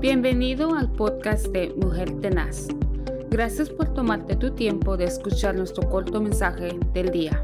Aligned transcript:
Bienvenido 0.00 0.74
al 0.74 0.90
podcast 0.90 1.48
de 1.48 1.74
Mujer 1.76 2.22
Tenaz. 2.22 2.68
Gracias 3.28 3.68
por 3.68 3.92
tomarte 3.92 4.34
tu 4.34 4.54
tiempo 4.54 4.96
de 4.96 5.04
escuchar 5.04 5.54
nuestro 5.54 5.86
corto 5.90 6.22
mensaje 6.22 6.78
del 6.94 7.10
día. 7.10 7.42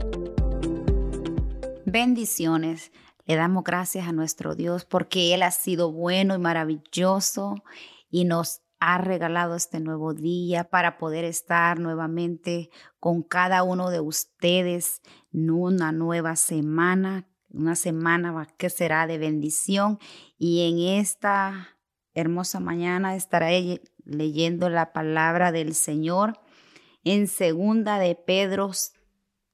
Bendiciones. 1.85 2.93
Le 3.27 3.37
damos 3.37 3.63
gracias 3.63 4.09
a 4.09 4.13
nuestro 4.13 4.55
Dios 4.55 4.87
porque 4.87 5.35
Él 5.35 5.43
ha 5.43 5.51
sido 5.51 5.93
bueno 5.93 6.35
y 6.35 6.39
maravilloso 6.39 7.57
y 8.09 8.25
nos 8.25 8.63
ha 8.81 8.97
regalado 8.97 9.55
este 9.55 9.79
nuevo 9.79 10.15
día 10.15 10.65
para 10.65 10.97
poder 10.97 11.27
estar 11.27 11.79
nuevamente 11.79 12.71
con 12.99 13.23
cada 13.23 13.65
uno 13.65 13.91
de 13.91 14.01
ustedes 14.01 15.03
en 15.31 15.51
una 15.51 15.93
nueva 15.93 16.37
semana, 16.37 17.29
una 17.51 17.77
semana 17.77 18.49
que 18.57 18.71
será 18.71 19.07
de 19.07 19.19
bendición 19.19 19.99
y 20.39 20.67
en 20.67 21.01
esta 21.03 21.76
hermosa 22.17 22.61
mañana 22.61 23.15
estaré 23.15 23.83
leyendo 24.05 24.71
la 24.71 24.93
palabra 24.93 25.53
del 25.53 25.75
Señor 25.75 26.41
en 27.05 27.29
segunda 27.29 27.99
de 27.99 28.15
Pedro 28.15 28.71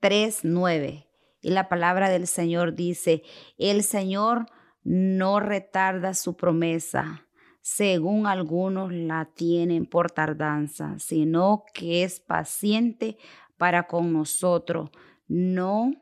3:9. 0.01 1.09
Y 1.43 1.51
la 1.51 1.69
palabra 1.69 2.09
del 2.09 2.29
Señor 2.29 2.75
dice, 2.75 3.25
"El 3.59 3.83
Señor 3.83 4.47
no 4.85 5.41
retarda 5.41 6.15
su 6.15 6.37
promesa, 6.37 7.27
según 7.61 8.29
algunos 8.29 8.93
la 8.93 9.29
tienen 9.35 9.87
por 9.87 10.13
tardanza, 10.13 10.99
sino 10.99 11.65
que 11.75 12.05
es 12.05 12.21
paciente 12.21 13.19
para 13.57 13.89
con 13.89 14.13
nosotros, 14.13 14.91
no 15.27 15.93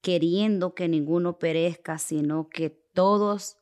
queriendo 0.00 0.74
que 0.74 0.88
ninguno 0.88 1.38
perezca, 1.38 1.98
sino 1.98 2.48
que 2.48 2.70
todos 2.70 3.56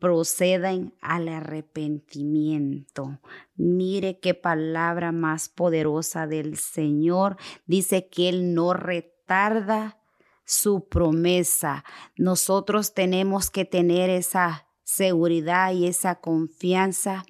proceden 0.00 0.94
al 1.00 1.28
arrepentimiento. 1.28 3.20
Mire 3.54 4.18
qué 4.18 4.34
palabra 4.34 5.12
más 5.12 5.48
poderosa 5.48 6.26
del 6.26 6.56
Señor. 6.56 7.36
Dice 7.66 8.08
que 8.08 8.28
Él 8.30 8.54
no 8.54 8.72
retarda 8.72 9.98
su 10.44 10.88
promesa. 10.88 11.84
Nosotros 12.16 12.94
tenemos 12.94 13.50
que 13.50 13.64
tener 13.64 14.10
esa 14.10 14.66
seguridad 14.82 15.72
y 15.72 15.86
esa 15.86 16.16
confianza 16.16 17.24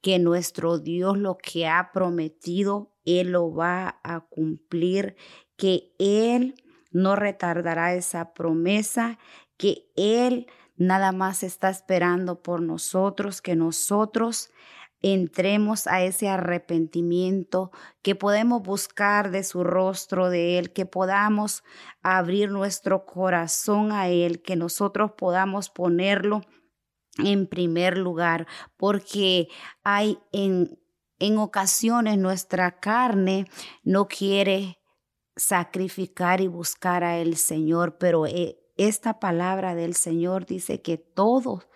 que 0.00 0.18
nuestro 0.18 0.78
Dios 0.78 1.16
lo 1.16 1.38
que 1.38 1.68
ha 1.68 1.90
prometido, 1.92 2.92
Él 3.04 3.32
lo 3.32 3.54
va 3.54 4.00
a 4.02 4.20
cumplir, 4.20 5.14
que 5.56 5.94
Él 5.98 6.54
no 6.90 7.16
retardará 7.16 7.94
esa 7.94 8.34
promesa, 8.34 9.18
que 9.56 9.86
Él 9.96 10.46
nada 10.76 11.12
más 11.12 11.42
está 11.42 11.70
esperando 11.70 12.42
por 12.42 12.60
nosotros, 12.60 13.40
que 13.40 13.56
nosotros 13.56 14.50
entremos 15.02 15.86
a 15.86 16.02
ese 16.02 16.30
arrepentimiento, 16.30 17.70
que 18.00 18.14
podemos 18.14 18.62
buscar 18.62 19.30
de 19.30 19.44
su 19.44 19.62
rostro 19.62 20.30
de 20.30 20.58
Él, 20.58 20.72
que 20.72 20.86
podamos 20.86 21.62
abrir 22.02 22.50
nuestro 22.50 23.04
corazón 23.04 23.92
a 23.92 24.08
Él, 24.08 24.40
que 24.40 24.56
nosotros 24.56 25.12
podamos 25.18 25.68
ponerlo 25.68 26.40
en 27.18 27.46
primer 27.46 27.98
lugar, 27.98 28.46
porque 28.78 29.48
hay 29.82 30.18
en, 30.32 30.78
en 31.18 31.36
ocasiones 31.36 32.16
nuestra 32.16 32.80
carne 32.80 33.46
no 33.82 34.08
quiere 34.08 34.78
sacrificar 35.36 36.40
y 36.40 36.48
buscar 36.48 37.04
a 37.04 37.18
el 37.18 37.36
Señor, 37.36 37.98
pero 37.98 38.26
eh, 38.26 38.56
esta 38.76 39.20
palabra 39.20 39.74
del 39.74 39.94
Señor 39.94 40.46
dice 40.46 40.82
que 40.82 40.98
todos, 40.98 41.68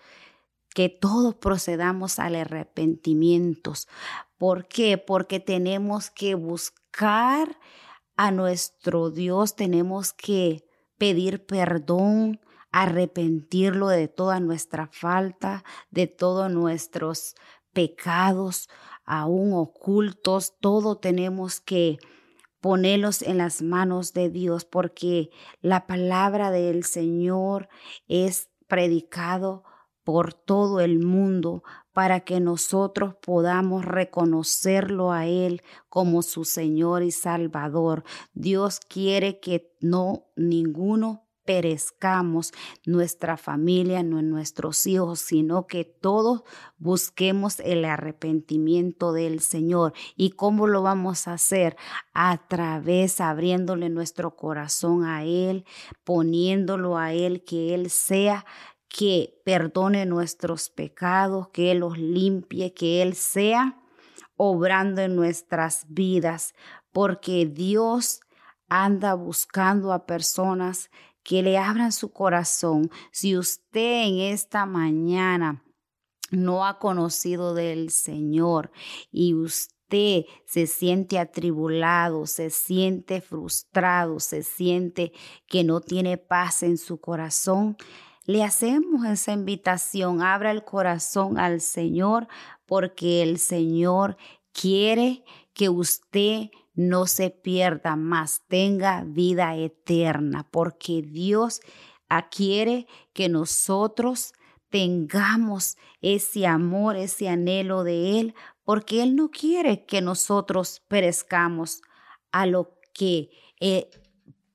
que 0.73 0.89
todos 0.89 1.35
procedamos 1.35 2.19
al 2.19 2.35
arrepentimiento. 2.35 3.73
¿Por 4.37 4.67
qué? 4.67 4.97
Porque 4.97 5.39
tenemos 5.39 6.09
que 6.09 6.35
buscar 6.35 7.57
a 8.15 8.31
nuestro 8.31 9.11
Dios, 9.11 9.55
tenemos 9.55 10.13
que 10.13 10.65
pedir 10.97 11.45
perdón, 11.45 12.41
arrepentirlo 12.71 13.87
de 13.87 14.07
toda 14.07 14.39
nuestra 14.39 14.87
falta, 14.91 15.63
de 15.89 16.07
todos 16.07 16.51
nuestros 16.51 17.35
pecados, 17.73 18.69
aún 19.05 19.53
ocultos, 19.53 20.55
todo 20.59 20.97
tenemos 20.97 21.61
que 21.61 21.97
ponerlos 22.61 23.21
en 23.21 23.37
las 23.37 23.61
manos 23.61 24.13
de 24.13 24.29
Dios, 24.29 24.65
porque 24.65 25.29
la 25.61 25.87
palabra 25.87 26.51
del 26.51 26.83
Señor 26.83 27.69
es 28.07 28.49
predicado 28.67 29.63
por 30.03 30.33
todo 30.33 30.79
el 30.79 30.99
mundo 30.99 31.63
para 31.93 32.21
que 32.21 32.39
nosotros 32.39 33.15
podamos 33.21 33.85
reconocerlo 33.85 35.11
a 35.11 35.27
Él 35.27 35.61
como 35.89 36.21
su 36.21 36.45
Señor 36.45 37.03
y 37.03 37.11
Salvador. 37.11 38.03
Dios 38.33 38.79
quiere 38.79 39.39
que 39.39 39.75
no 39.81 40.25
ninguno 40.35 41.28
perezcamos 41.49 42.53
nuestra 42.85 43.35
familia, 43.35 44.03
no 44.03 44.21
nuestros 44.21 44.85
hijos, 44.85 45.19
sino 45.19 45.65
que 45.65 45.83
todos 45.83 46.43
busquemos 46.77 47.59
el 47.61 47.85
arrepentimiento 47.85 49.13
del 49.13 49.39
Señor. 49.39 49.93
¿Y 50.15 50.33
cómo 50.33 50.67
lo 50.67 50.83
vamos 50.83 51.27
a 51.27 51.33
hacer? 51.33 51.75
A 52.13 52.37
través, 52.47 53.19
abriéndole 53.19 53.89
nuestro 53.89 54.35
corazón 54.35 55.05
a 55.05 55.23
Él, 55.23 55.65
poniéndolo 56.03 56.99
a 56.99 57.13
Él, 57.13 57.43
que 57.43 57.73
Él 57.73 57.89
sea 57.89 58.45
que 58.87 59.41
perdone 59.43 60.05
nuestros 60.05 60.69
pecados, 60.69 61.47
que 61.47 61.71
Él 61.71 61.79
los 61.79 61.97
limpie, 61.97 62.75
que 62.75 63.01
Él 63.01 63.15
sea 63.15 63.81
obrando 64.37 65.01
en 65.01 65.15
nuestras 65.15 65.87
vidas, 65.89 66.53
porque 66.91 67.47
Dios 67.47 68.21
anda 68.69 69.15
buscando 69.15 69.91
a 69.91 70.05
personas 70.05 70.91
que 71.23 71.43
le 71.43 71.57
abran 71.57 71.91
su 71.91 72.11
corazón. 72.11 72.89
Si 73.11 73.37
usted 73.37 74.07
en 74.07 74.19
esta 74.19 74.65
mañana 74.65 75.63
no 76.31 76.65
ha 76.65 76.79
conocido 76.79 77.53
del 77.53 77.89
Señor 77.89 78.71
y 79.11 79.33
usted 79.33 80.25
se 80.45 80.67
siente 80.67 81.17
atribulado, 81.17 82.27
se 82.27 82.49
siente 82.49 83.21
frustrado, 83.21 84.19
se 84.19 84.43
siente 84.43 85.11
que 85.47 85.63
no 85.63 85.81
tiene 85.81 86.17
paz 86.17 86.63
en 86.63 86.77
su 86.77 86.99
corazón, 86.99 87.75
le 88.25 88.43
hacemos 88.43 89.05
esa 89.07 89.31
invitación, 89.31 90.21
abra 90.21 90.51
el 90.51 90.63
corazón 90.63 91.39
al 91.39 91.61
Señor 91.61 92.27
porque 92.67 93.23
el 93.23 93.39
Señor 93.39 94.17
quiere 94.51 95.23
que 95.53 95.69
usted 95.69 96.51
no 96.79 97.07
se 97.07 97.29
pierda 97.29 97.97
más, 97.97 98.43
tenga 98.47 99.03
vida 99.05 99.57
eterna, 99.57 100.47
porque 100.49 101.01
Dios 101.01 101.59
quiere 102.31 102.87
que 103.11 103.27
nosotros 103.27 104.31
tengamos 104.69 105.77
ese 106.01 106.47
amor, 106.47 106.95
ese 106.95 107.27
anhelo 107.27 107.83
de 107.83 108.21
Él, 108.21 108.33
porque 108.63 109.03
Él 109.03 109.17
no 109.17 109.29
quiere 109.29 109.85
que 109.85 109.99
nosotros 109.99 110.81
perezcamos 110.87 111.81
a 112.31 112.45
lo 112.45 112.77
que 112.93 113.29
eh, 113.59 113.89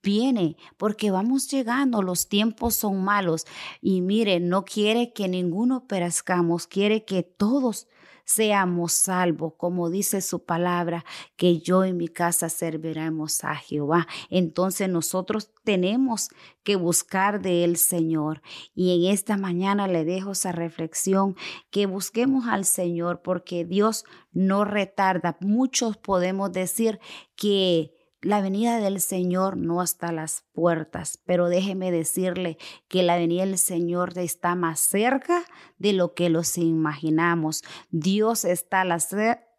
viene, 0.03 0.57
porque 0.79 1.11
vamos 1.11 1.51
llegando, 1.51 2.01
los 2.01 2.31
tiempos 2.31 2.75
son 2.75 3.05
malos 3.05 3.45
y 3.83 4.01
mire, 4.01 4.41
no 4.41 4.65
quiere 4.65 5.13
que 5.13 5.29
ninguno 5.29 5.87
perezcamos, 5.87 6.67
quiere 6.67 7.05
que 7.05 7.23
todos 7.23 7.87
seamos 8.25 8.93
salvos, 8.93 9.55
como 9.57 9.91
dice 9.91 10.21
su 10.21 10.45
palabra, 10.45 11.05
que 11.37 11.59
yo 11.59 11.85
y 11.85 11.93
mi 11.93 12.09
casa 12.09 12.49
serviremos 12.49 13.45
a 13.45 13.55
Jehová. 13.55 14.07
Entonces 14.31 14.89
nosotros 14.89 15.51
tenemos 15.65 16.31
que 16.63 16.77
buscar 16.77 17.41
de 17.41 17.65
Señor. 17.77 18.43
Y 18.75 19.07
en 19.07 19.13
esta 19.13 19.37
mañana 19.37 19.87
le 19.87 20.05
dejo 20.05 20.33
esa 20.33 20.53
reflexión, 20.53 21.37
que 21.71 21.87
busquemos 21.87 22.47
al 22.47 22.65
Señor, 22.65 23.23
porque 23.23 23.65
Dios 23.65 24.05
no 24.33 24.65
retarda. 24.65 25.37
Muchos 25.41 25.97
podemos 25.97 26.53
decir 26.53 27.01
que 27.37 27.94
la 28.25 28.41
venida 28.41 28.79
del 28.79 29.01
Señor 29.01 29.57
no 29.57 29.83
está 29.83 30.09
a 30.09 30.13
las 30.13 30.45
puertas, 30.53 31.21
pero 31.27 31.49
déjeme 31.49 31.91
decirle 31.91 32.57
que 32.89 33.03
la 33.03 33.17
venida 33.17 33.45
del 33.45 33.59
Señor 33.59 34.19
está 34.19 34.55
más 34.55 34.81
cerca 34.81 35.45
de 35.79 35.93
lo 35.93 36.15
que 36.15 36.31
los 36.31 36.57
imaginamos. 36.57 37.63
Dios 37.91 38.45
está 38.45 38.81
a 38.81 38.85
la 38.85 38.99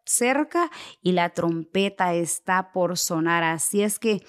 cerca 0.06 0.72
y 1.02 1.12
la 1.12 1.30
trompeta 1.30 2.14
está 2.16 2.72
por 2.72 2.98
sonar. 2.98 3.44
Así 3.44 3.84
es 3.84 4.00
que 4.00 4.26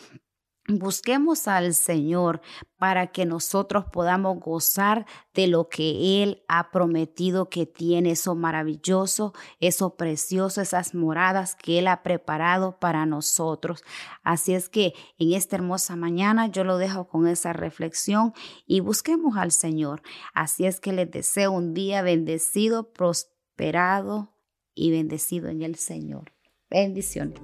Busquemos 0.68 1.46
al 1.46 1.74
Señor 1.74 2.40
para 2.76 3.06
que 3.12 3.24
nosotros 3.24 3.84
podamos 3.92 4.40
gozar 4.40 5.06
de 5.32 5.46
lo 5.46 5.68
que 5.68 6.22
Él 6.22 6.42
ha 6.48 6.72
prometido 6.72 7.48
que 7.48 7.66
tiene, 7.66 8.12
eso 8.12 8.34
maravilloso, 8.34 9.32
eso 9.60 9.94
precioso, 9.94 10.60
esas 10.60 10.92
moradas 10.92 11.54
que 11.54 11.78
Él 11.78 11.86
ha 11.86 12.02
preparado 12.02 12.80
para 12.80 13.06
nosotros. 13.06 13.84
Así 14.24 14.54
es 14.54 14.68
que 14.68 14.92
en 15.18 15.34
esta 15.34 15.54
hermosa 15.54 15.94
mañana 15.94 16.48
yo 16.48 16.64
lo 16.64 16.78
dejo 16.78 17.06
con 17.06 17.28
esa 17.28 17.52
reflexión 17.52 18.32
y 18.66 18.80
busquemos 18.80 19.36
al 19.36 19.52
Señor. 19.52 20.02
Así 20.34 20.66
es 20.66 20.80
que 20.80 20.92
les 20.92 21.08
deseo 21.08 21.52
un 21.52 21.74
día 21.74 22.02
bendecido, 22.02 22.92
prosperado 22.92 24.34
y 24.74 24.90
bendecido 24.90 25.48
en 25.48 25.62
el 25.62 25.76
Señor. 25.76 26.32
Bendiciones. 26.68 27.40